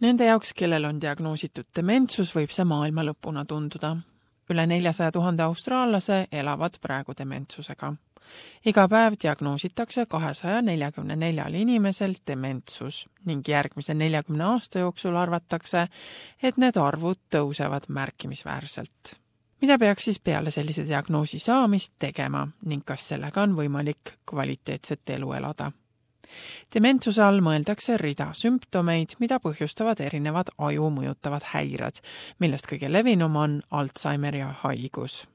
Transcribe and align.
Nende 0.00 0.24
jaoks, 0.24 0.54
kellel 0.56 0.86
on 0.88 1.00
diagnoositud 1.00 1.66
dementsus, 1.76 2.30
võib 2.32 2.52
see 2.54 2.64
maailma 2.64 3.04
lõpuna 3.04 3.44
tunduda. 3.44 3.96
üle 4.50 4.64
neljasaja 4.66 5.12
tuhande 5.12 5.42
austraallase 5.42 6.26
elavad 6.32 6.78
praegu 6.80 7.12
dementsusega. 7.18 7.92
iga 8.64 8.88
päev 8.88 9.14
diagnoositakse 9.22 10.06
kahesaja 10.06 10.62
neljakümne 10.62 11.16
neljal 11.16 11.54
inimesel 11.54 12.14
dementsus 12.26 13.06
ning 13.24 13.48
järgmise 13.48 13.94
neljakümne 13.94 14.44
aasta 14.44 14.78
jooksul 14.78 15.16
arvatakse, 15.16 15.88
et 16.42 16.56
need 16.56 16.76
arvud 16.76 17.18
tõusevad 17.30 17.88
märkimisväärselt 17.88 19.20
mida 19.60 19.78
peaks 19.78 20.04
siis 20.04 20.20
peale 20.20 20.50
sellise 20.50 20.86
diagnoosi 20.88 21.38
saamist 21.38 21.92
tegema 21.98 22.48
ning 22.64 22.84
kas 22.84 23.08
sellega 23.08 23.42
on 23.42 23.54
võimalik 23.56 24.16
kvaliteetset 24.26 25.10
elu 25.10 25.32
elada? 25.32 25.72
Dementsuse 26.74 27.22
all 27.24 27.40
mõeldakse 27.44 27.96
rida 28.00 28.30
sümptomeid, 28.36 29.16
mida 29.18 29.40
põhjustavad 29.42 30.00
erinevad 30.00 30.52
aju 30.58 30.90
mõjutavad 31.00 31.50
häired, 31.54 32.00
millest 32.38 32.70
kõige 32.70 32.92
levinum 32.92 33.36
on 33.36 33.60
Alžeimeri 33.70 34.44
haigus. 34.62 35.26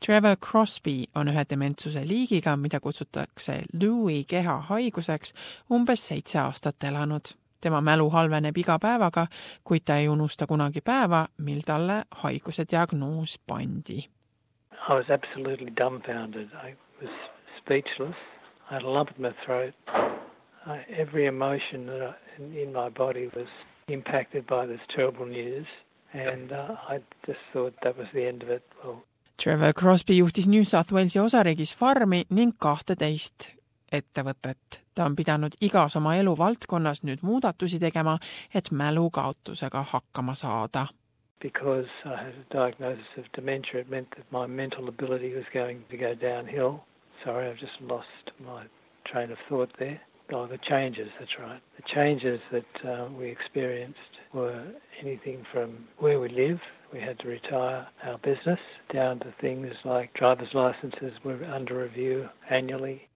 Trevor 0.00 0.36
Crosby 0.36 1.04
on 1.14 1.28
ühe 1.28 1.44
dementsuse 1.50 2.00
liigiga, 2.08 2.56
mida 2.56 2.80
kutsutakse 2.80 3.62
Lewy 3.72 4.22
keha 4.24 4.56
haiguseks, 4.70 5.34
umbes 5.70 6.06
seitse 6.08 6.40
aastat 6.40 6.84
elanud 6.88 7.34
tema 7.60 7.80
mälu 7.80 8.10
halveneb 8.10 8.56
iga 8.56 8.78
päevaga, 8.78 9.26
kuid 9.64 9.84
ta 9.84 9.96
ei 9.96 10.08
unusta 10.08 10.46
kunagi 10.46 10.80
päeva, 10.80 11.26
mil 11.38 11.60
talle 11.66 12.04
haiguse 12.22 12.64
diagnoos 12.70 13.38
pandi. 13.46 13.98
I 14.88 14.94
was 14.94 15.10
absolutely 15.10 15.70
dumbfounded. 15.76 16.48
I 16.54 16.76
was 17.02 17.10
speechless. 17.58 18.16
I 18.70 18.74
had 18.74 18.82
a 18.82 18.90
lump 18.90 19.10
in 19.16 19.22
my 19.22 19.32
throat. 19.44 19.74
I, 20.68 20.84
every 21.02 21.26
emotion 21.26 21.86
that 21.86 22.02
I, 22.02 22.14
in, 22.36 22.52
in 22.54 22.72
my 22.72 22.88
body 22.88 23.26
was 23.34 23.48
impacted 23.88 24.46
by 24.46 24.66
this 24.66 24.80
terrible 24.94 25.26
news 25.26 25.66
and 26.12 26.52
uh, 26.52 26.76
I 26.88 27.00
just 27.26 27.40
thought 27.52 27.74
that 27.82 27.96
was 27.98 28.06
the 28.14 28.26
end 28.26 28.42
of 28.42 28.50
it. 28.50 28.62
Well, 28.84 29.04
Trevor 29.36 29.72
Crosby 29.72 30.18
juhtis 30.18 30.46
New 30.46 30.64
South 30.64 30.90
Walesi 30.92 31.20
osariigis 31.20 31.74
farmi 31.76 32.24
ning 32.30 32.52
kahteteist 32.58 33.52
ettevõtet. 33.92 34.82
ta 34.94 35.04
on 35.04 35.16
pidanud 35.16 35.54
igas 35.62 35.96
oma 35.96 36.16
eluvaldkonnas 36.18 37.04
nüüd 37.06 37.22
muudatusi 37.22 37.78
tegema, 37.78 38.18
et 38.54 38.70
mälukaotusega 38.70 39.82
hakkama 39.92 40.34
saada. 40.34 40.86
Because 41.40 41.88
I 42.04 42.16
had 42.16 42.34
a 42.34 42.46
diagnosis 42.50 43.06
of 43.16 43.24
dementia, 43.36 43.80
it 43.80 43.88
meant 43.88 44.10
that 44.16 44.26
my 44.32 44.46
mental 44.46 44.88
ability 44.88 45.34
was 45.36 45.46
going 45.54 45.84
to 45.90 45.96
go 45.96 46.14
downhill. 46.14 46.80
Sorry, 47.24 47.48
I've 47.48 47.60
just 47.60 47.80
lost 47.80 48.32
my 48.40 48.66
train 49.06 49.30
of 49.30 49.38
thought 49.48 49.70
there. 49.78 50.00
Oh, 50.30 50.46
the 50.46 50.58
changes, 50.58 51.08
that's 51.18 51.38
right. 51.38 51.62
The 51.76 51.82
changes 51.94 52.40
that 52.52 52.84
uh, 52.84 53.08
we 53.18 53.30
experienced 53.30 54.12
were 54.34 54.62
anything 55.00 55.46
from 55.52 55.88
where 55.98 56.20
we 56.20 56.28
live, 56.28 56.60
we 56.92 57.00
had 57.00 57.18
to 57.20 57.28
retire 57.28 57.86
our 58.04 58.18
business, 58.18 58.60
down 58.92 59.20
to 59.20 59.32
things 59.40 59.72
like 59.84 60.12
driver's 60.12 60.52
licenses 60.52 61.12
were 61.24 61.42
under 61.44 61.82
review 61.82 62.28
annually. 62.50 63.08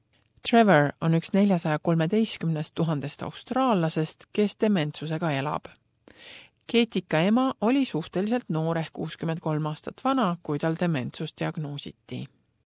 Trevor 0.49 0.93
on 1.01 1.15
üks 1.15 1.31
neljasaja 1.33 1.79
kolmeteistkümnest 1.79 2.75
tuhandest 2.75 3.23
austraallasest, 3.23 4.27
kes 4.33 4.57
dementsusega 4.61 5.31
elab. 5.37 5.69
Keetika 6.67 7.21
ema 7.21 7.53
oli 7.61 7.85
suhteliselt 7.85 8.49
noor 8.49 8.79
ehk 8.81 8.93
kuuskümmend 8.93 9.41
kolm 9.41 9.67
aastat 9.67 10.01
vana, 10.05 10.37
kui 10.43 10.59
tal 10.59 10.81
dementsus 10.81 11.37
diagnoositi 11.41 12.25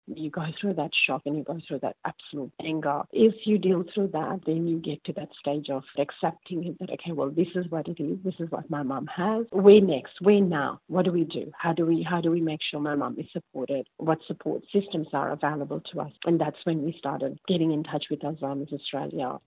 you 0.08 0.30
go 0.30 0.46
through 0.60 0.74
that 0.76 0.92
shock 1.06 1.22
and 1.26 1.36
you 1.38 1.44
go 1.44 1.60
through 1.68 1.80
that 1.80 1.96
absolute 2.06 2.52
anger. 2.64 3.02
If 3.12 3.34
you 3.46 3.58
deal 3.58 3.84
through 3.94 4.10
that, 4.10 4.42
then 4.46 4.68
you 4.68 4.80
get 4.80 5.04
to 5.06 5.14
that 5.14 5.30
stage 5.40 5.70
of 5.70 5.84
accepting 5.98 6.66
it 6.66 6.80
that, 6.80 6.92
okay, 6.92 7.12
well, 7.12 7.30
this 7.30 7.48
is 7.56 7.66
what 7.70 7.88
it 7.88 8.00
is. 8.00 8.18
This 8.24 8.36
is 8.40 8.50
what 8.52 8.70
my 8.70 8.84
mom 8.84 9.08
has. 9.08 9.46
Where 9.52 9.82
next? 9.82 10.14
Where 10.22 10.42
now? 10.42 10.80
What 10.88 11.06
do 11.06 11.12
we 11.12 11.24
do? 11.24 11.52
How 11.58 11.74
do 11.74 11.86
we, 11.86 12.04
how 12.04 12.22
do 12.22 12.32
we 12.32 12.42
make 12.42 12.62
sure 12.70 12.80
my 12.80 12.96
mom 12.96 13.16
is 13.18 13.26
supported? 13.32 13.88
What 13.98 14.20
support 14.28 14.64
systems 14.72 15.08
are 15.14 15.32
available 15.32 15.82
to 15.92 16.02
us? 16.02 16.12
And 16.26 16.40
that's 16.40 16.58
when 16.64 16.84
we 16.84 16.96
started 16.98 17.40
getting 17.48 17.72
in 17.72 17.84
touch 17.84 18.06
with 18.10 18.20
Alzheimer's 18.22 18.74
Australia. 18.74 19.40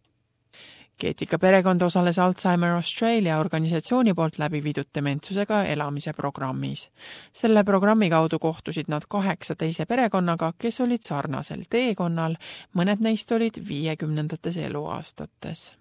Keetika 0.99 1.39
perekond 1.39 1.83
osales 1.83 2.19
Alzheimer 2.19 2.73
Australia 2.75 3.37
organisatsiooni 3.39 4.15
poolt 4.19 4.39
läbi 4.43 4.59
viidud 4.65 4.89
dementsusega 4.95 5.61
elamise 5.65 6.13
programmis. 6.13 6.91
selle 7.33 7.65
programmi 7.65 8.11
kaudu 8.11 8.39
kohtusid 8.39 8.85
nad 8.89 9.07
kaheksa 9.09 9.55
teise 9.55 9.87
perekonnaga, 9.87 10.53
kes 10.59 10.81
olid 10.81 11.03
sarnasel 11.03 11.63
teekonnal, 11.71 12.35
mõned 12.75 13.01
neist 13.01 13.33
olid 13.33 13.63
viiekümnendates 13.69 14.57
eluaastates 14.57 15.79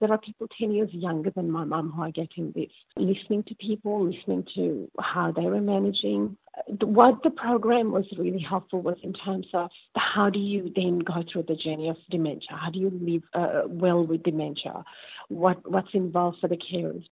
There 0.00 0.12
are 0.12 0.18
people 0.18 0.48
10 0.58 0.72
years 0.72 0.90
younger 0.92 1.30
than 1.30 1.50
my 1.50 1.64
mum 1.64 1.92
who 1.96 2.02
are 2.02 2.10
getting 2.10 2.52
this. 2.52 2.72
Listening 2.96 3.42
to 3.44 3.54
people, 3.54 4.04
listening 4.04 4.44
to 4.54 4.90
how 4.98 5.32
they 5.32 5.46
were 5.46 5.60
managing. 5.60 6.36
What 6.80 7.22
the 7.22 7.30
program 7.30 7.90
was 7.90 8.04
really 8.16 8.44
helpful 8.50 8.80
was 8.80 8.96
in 9.02 9.12
terms 9.12 9.46
of 9.54 9.70
how 9.96 10.30
do 10.30 10.38
you 10.38 10.72
then 10.74 10.98
go 11.00 11.22
through 11.22 11.46
the 11.48 11.56
journey 11.56 11.88
of 11.88 11.96
dementia? 12.10 12.56
How 12.56 12.70
do 12.70 12.78
you 12.78 12.90
live 12.90 13.22
uh, 13.34 13.62
well 13.66 14.06
with 14.06 14.22
dementia? 14.22 14.84
What, 15.28 15.58
what's 15.68 15.94
involved 15.94 16.38
for 16.40 16.48
the 16.48 16.56
carers? 16.56 17.04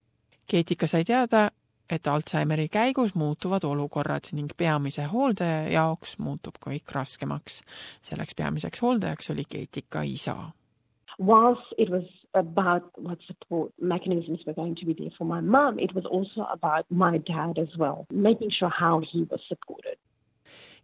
Keetika 0.46 0.86
sai 0.86 1.04
teada, 1.04 1.50
et 1.90 2.06
Alžeimeri 2.06 2.68
käigus 2.68 3.14
muutuvad 3.14 3.64
olukorrad 3.64 4.30
ning 4.32 4.50
peamise 4.56 5.04
hooldaja 5.04 5.68
jaoks 5.70 6.18
muutub 6.18 6.58
kõik 6.60 6.92
raskemaks. 6.92 7.62
selleks 8.02 8.34
peamiseks 8.34 8.82
hooldajaks 8.82 9.30
oli 9.30 9.44
Keetika 9.48 10.02
isa 10.02 10.36
whilst 11.20 11.74
it 11.78 11.90
was 11.90 12.04
about 12.34 12.82
what 12.96 13.18
support 13.26 13.72
mechanisms 13.80 14.40
were 14.46 14.54
going 14.54 14.74
to 14.76 14.86
be 14.86 14.94
there 14.94 15.12
for 15.18 15.24
my 15.24 15.40
mum, 15.40 15.78
it 15.78 15.94
was 15.94 16.04
also 16.06 16.46
about 16.52 16.86
my 16.90 17.18
dad 17.18 17.58
as 17.58 17.76
well, 17.78 18.06
making 18.10 18.50
sure 18.58 18.70
how 18.70 19.00
he 19.12 19.26
was 19.30 19.40
supported. 19.48 19.96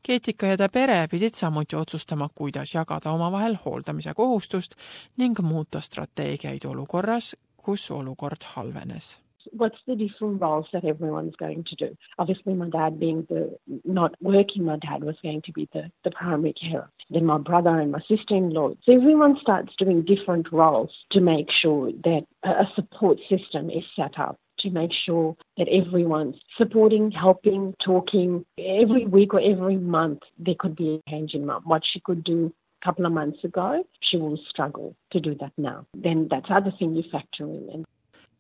Keetika 0.03 0.47
ja 0.47 0.57
ta 0.57 0.69
pere 0.69 1.09
pidid 1.11 1.35
samuti 1.35 1.77
otsustama, 1.77 2.29
kuidas 2.35 2.75
jagada 2.75 3.11
omavahel 3.11 3.59
hooldamise 3.65 4.15
kohustust 4.15 4.75
ning 5.17 5.35
muuta 5.43 5.81
strateegiaid 5.81 6.65
olukorras, 6.65 7.35
kus 7.57 7.91
olukord 7.91 8.45
halvenes 8.55 9.26
what's 9.53 9.79
the 9.87 9.97
different 9.97 10.41
roles 10.41 10.67
that 10.73 10.85
everyone's 10.85 11.37
going 11.37 11.65
to 11.65 11.77
do? 11.77 11.97
Obviously, 12.19 12.55
my 12.55 12.69
dad 12.69 12.99
being 12.99 13.27
the 13.29 13.57
not 13.85 14.15
working, 14.21 14.65
my 14.65 14.77
dad 14.79 15.05
was 15.05 15.17
going 15.23 15.43
to 15.43 15.53
be 15.53 15.69
the, 15.73 15.91
the 16.05 16.11
primary 16.11 16.55
carer. 16.55 16.89
Then 17.11 17.25
my 17.25 17.39
brother 17.39 17.79
and 17.81 17.93
my 17.93 18.01
sister 18.01 18.35
in 18.35 18.51
law. 18.51 18.71
So 18.85 18.93
everyone 18.93 19.39
starts 19.41 19.75
doing 19.79 20.03
different 20.03 20.51
roles 20.53 20.91
to 21.13 21.21
make 21.21 21.49
sure 21.51 21.93
that 22.05 22.27
a 22.43 22.65
support 22.75 23.19
system 23.29 23.71
is 23.71 23.85
set 23.95 24.19
up 24.19 24.39
to 24.61 24.71
make 24.71 24.91
sure 25.05 25.37
that 25.59 25.69
everyone's 25.69 26.37
supporting, 26.57 27.11
helping, 27.11 27.75
talking. 27.85 28.45
Every 28.59 29.07
week 29.07 29.35
or 29.35 29.41
every 29.41 29.77
month, 29.77 30.21
there 30.39 30.55
could 30.59 30.77
be 30.77 31.01
a 31.07 31.11
change 31.11 31.35
in 31.35 31.47
mum. 31.47 31.63
What 31.65 31.83
she 31.85 32.01
could 32.01 32.25
do 32.25 32.53
a 32.83 32.85
couple 32.85 33.07
of 33.07 33.13
months 33.13 33.43
ago, 33.45 33.85
she 34.01 34.17
will 34.17 34.39
struggle 34.49 34.97
to 35.13 35.21
do 35.21 35.35
that 35.41 35.53
now. 35.57 35.87
Then 35.95 36.29
that's 36.31 36.47
other 36.51 36.73
thing 36.79 36.95
you 36.95 37.05
factor 37.11 37.45
in. 37.45 37.85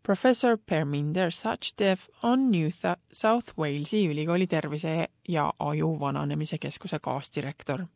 Professor 0.06 0.58
Perminder 0.66 1.30
Sachdev 1.30 1.98
on 2.22 2.50
New 2.50 2.68
South 3.12 3.58
Walesi 3.58 4.06
ülikooli 4.06 4.46
tervise 4.46 5.08
ja 5.28 5.52
aju 5.58 6.00
vananemise 6.00 6.58
keskuse 6.58 6.98
kaasdirektor. 7.02 7.86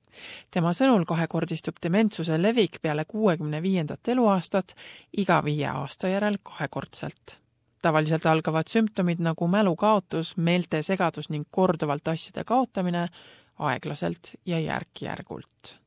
tema 0.51 0.73
sõnul 0.75 1.05
kahekordistub 1.07 1.79
dementsuse 1.83 2.43
levik 2.43 2.81
peale 2.83 3.05
kuuekümne 3.05 3.63
viiendat 3.63 4.09
eluaastat 4.09 4.75
iga 5.23 5.39
viie 5.45 5.69
aasta 5.69 6.09
järel 6.09 6.39
kahekordselt. 6.43 7.39
tavaliselt 7.83 8.27
algavad 8.27 8.67
sümptomid 8.67 9.23
nagu 9.23 9.47
mälukaotus, 9.49 10.37
meeltesegadus 10.37 11.31
ning 11.31 11.47
korduvalt 11.51 12.09
asjade 12.09 12.45
kaotamine 12.45 13.09
aeglaselt 13.59 14.35
ja 14.47 14.59
järk-järgult 14.59 15.80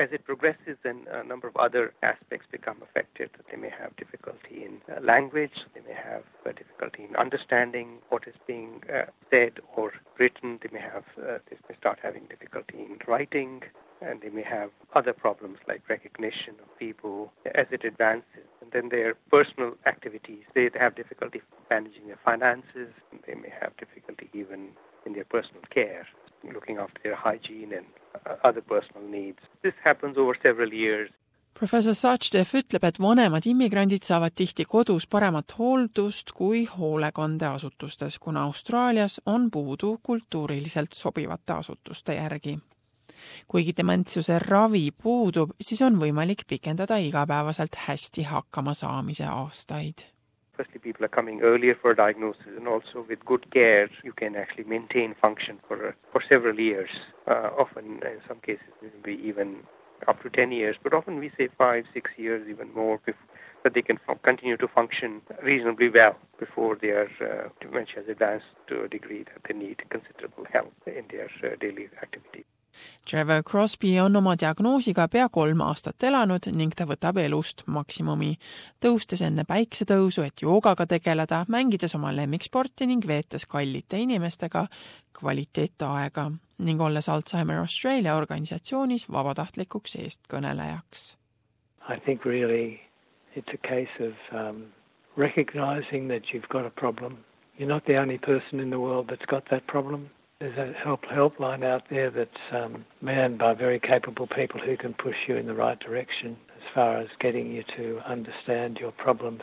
as 0.00 0.08
it 0.12 0.24
progresses, 0.24 0.76
then 0.82 1.04
a 1.12 1.22
number 1.22 1.46
of 1.46 1.56
other 1.56 1.92
aspects 2.02 2.46
become 2.50 2.78
affected. 2.82 3.28
They 3.50 3.58
may 3.58 3.68
have 3.68 3.94
difficulty 3.96 4.64
in 4.64 4.80
uh, 4.90 5.00
language, 5.02 5.52
they 5.74 5.82
may 5.82 5.94
have 5.94 6.22
uh, 6.46 6.52
difficulty 6.52 7.04
in 7.04 7.14
understanding 7.16 7.98
what 8.08 8.26
is 8.26 8.34
being 8.46 8.82
uh, 8.88 9.04
said 9.30 9.60
or 9.76 9.92
written, 10.18 10.58
they 10.62 10.70
may 10.72 10.80
have 10.80 11.04
uh, 11.18 11.38
they 11.50 11.56
may 11.68 11.76
start 11.78 11.98
having 12.02 12.24
difficulty 12.30 12.78
in 12.78 12.96
writing, 13.06 13.60
and 14.00 14.22
they 14.22 14.30
may 14.30 14.42
have 14.42 14.70
other 14.94 15.12
problems 15.12 15.58
like 15.68 15.82
recognition 15.88 16.54
of 16.62 16.78
people 16.78 17.30
as 17.54 17.66
it 17.70 17.84
advances. 17.84 18.48
And 18.62 18.72
then 18.72 18.88
their 18.88 19.14
personal 19.30 19.74
activities, 19.86 20.44
they 20.54 20.70
have 20.78 20.96
difficulty 20.96 21.42
managing 21.68 22.06
their 22.06 22.18
finances, 22.24 22.88
they 23.26 23.34
may 23.34 23.52
have 23.60 23.76
difficulty 23.76 24.30
even 24.32 24.70
in 25.04 25.12
their 25.12 25.24
personal 25.24 25.62
care, 25.72 26.06
looking 26.54 26.78
after 26.78 27.00
their 27.04 27.16
hygiene 27.16 27.72
and 27.74 27.84
other 28.44 28.62
personal 28.62 29.08
needs. 29.08 29.38
This 29.62 29.74
happens 29.84 30.18
over 30.18 30.34
several 30.42 30.72
years. 30.72 31.10
professor 31.58 31.94
Sachdev 31.94 32.54
ütleb, 32.56 32.84
et 32.84 32.98
vanemad 33.02 33.44
immigrandid 33.44 34.06
saavad 34.06 34.32
tihti 34.32 34.64
kodus 34.64 35.06
paremat 35.10 35.52
hooldust 35.58 36.32
kui 36.32 36.62
hoolekandeasutustes, 36.64 38.18
kuna 38.18 38.44
Austraalias 38.48 39.20
on 39.26 39.50
puudu 39.50 39.98
kultuuriliselt 40.02 40.92
sobivate 40.92 41.52
asutuste 41.52 42.14
järgi. 42.14 42.58
kuigi 43.48 43.72
dementsuse 43.76 44.38
ravi 44.38 44.90
puudub, 45.02 45.50
siis 45.60 45.82
on 45.82 46.00
võimalik 46.00 46.46
pikendada 46.48 46.96
igapäevaselt 46.96 47.76
hästi 47.88 48.22
hakkama 48.22 48.74
saamise 48.74 49.24
aastaid 49.24 50.06
firstly, 50.60 50.78
people 50.78 51.04
are 51.04 51.08
coming 51.08 51.40
earlier 51.40 51.74
for 51.80 51.94
diagnosis, 51.94 52.52
and 52.56 52.68
also 52.68 53.06
with 53.08 53.24
good 53.24 53.50
care, 53.50 53.88
you 54.04 54.12
can 54.12 54.36
actually 54.36 54.64
maintain 54.64 55.14
function 55.20 55.58
for 55.66 55.96
for 56.12 56.20
several 56.28 56.60
years. 56.60 56.90
Uh, 57.26 57.48
often, 57.58 57.84
in 58.14 58.20
some 58.28 58.40
cases, 58.40 58.72
maybe 58.82 59.18
even 59.22 59.48
up 60.08 60.22
to 60.22 60.28
10 60.30 60.52
years, 60.52 60.76
but 60.82 60.92
often 60.94 61.18
we 61.18 61.30
say 61.38 61.48
five, 61.58 61.84
six 61.94 62.10
years, 62.16 62.46
even 62.48 62.72
more, 62.74 62.98
before, 63.06 63.28
that 63.62 63.74
they 63.74 63.82
can 63.82 63.98
continue 64.22 64.56
to 64.56 64.68
function 64.68 65.20
reasonably 65.42 65.88
well 65.88 66.16
before 66.38 66.76
their 66.80 67.04
uh, 67.20 67.48
dementia 67.60 67.96
has 67.96 68.08
advanced 68.08 68.52
to 68.66 68.82
a 68.82 68.88
degree 68.88 69.24
that 69.24 69.40
they 69.46 69.54
need 69.54 69.76
considerable 69.90 70.46
help 70.52 70.72
in 70.86 71.04
their 71.10 71.30
uh, 71.44 71.56
daily 71.60 71.86
activities. 72.02 72.48
Trevor 73.10 73.42
Crosby 73.42 73.98
on 74.00 74.16
oma 74.16 74.36
diagnoosiga 74.40 75.08
pea 75.08 75.28
kolm 75.28 75.60
aastat 75.60 76.02
elanud 76.02 76.46
ning 76.54 76.74
ta 76.76 76.86
võtab 76.86 77.18
elust 77.22 77.64
maksimumi, 77.66 78.34
tõustes 78.84 79.22
enne 79.26 79.44
päiksetõusu, 79.48 80.22
et 80.22 80.42
joogaga 80.42 80.86
tegeleda, 80.86 81.44
mängides 81.48 81.94
oma 81.98 82.12
lemmiksporti 82.16 82.86
ning 82.86 83.06
veetes 83.06 83.46
kallite 83.46 83.98
inimestega 83.98 84.66
kvaliteetaega 85.18 86.30
ning 86.58 86.80
olles 86.80 87.08
Alzheimer 87.08 87.62
Australia 87.62 88.14
organisatsioonis 88.16 89.08
vabatahtlikuks 89.12 89.96
eestkõnelejaks. 89.96 91.16
I 91.88 91.98
think 91.98 92.24
really 92.24 92.80
it's 93.34 93.52
a 93.54 93.58
case 93.66 93.90
of 93.98 94.14
um, 94.32 94.66
recognizing 95.16 96.08
that 96.08 96.32
you've 96.32 96.48
got 96.48 96.66
a 96.66 96.70
problem. 96.70 97.24
You're 97.58 97.68
not 97.68 97.84
the 97.86 97.96
only 97.96 98.18
person 98.18 98.60
in 98.60 98.70
the 98.70 98.78
world 98.78 99.08
that's 99.08 99.26
got 99.26 99.44
that 99.50 99.66
problem. 99.66 100.10
There's 100.40 100.56
a 100.56 100.72
help 100.72 101.02
helpline 101.02 101.62
out 101.62 101.82
there 101.90 102.10
that's 102.10 102.30
um, 102.50 102.86
manned 103.02 103.36
by 103.36 103.52
very 103.52 103.78
capable 103.78 104.26
people 104.26 104.58
who 104.58 104.74
can 104.74 104.94
push 104.94 105.28
you 105.28 105.36
in 105.36 105.44
the 105.44 105.52
right 105.52 105.78
direction 105.78 106.38
as 106.56 106.62
far 106.74 106.96
as 106.96 107.08
getting 107.20 107.52
you 107.52 107.62
to 107.76 108.00
understand 108.06 108.78
your 108.80 108.90
problems. 108.92 109.42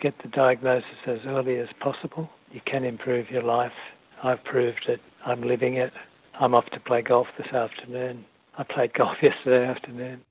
Get 0.00 0.14
the 0.24 0.28
diagnosis 0.28 1.06
as 1.06 1.20
early 1.24 1.58
as 1.60 1.68
possible. 1.80 2.28
You 2.50 2.60
can 2.66 2.82
improve 2.82 3.30
your 3.30 3.44
life. 3.44 3.78
I've 4.24 4.42
proved 4.42 4.88
it. 4.88 5.00
I'm 5.24 5.40
living 5.42 5.76
it. 5.76 5.92
I'm 6.40 6.52
off 6.52 6.66
to 6.72 6.80
play 6.80 7.02
golf 7.02 7.28
this 7.38 7.52
afternoon. 7.54 8.24
I 8.58 8.64
played 8.64 8.92
golf 8.98 9.18
yesterday 9.22 9.66
afternoon. 9.66 10.24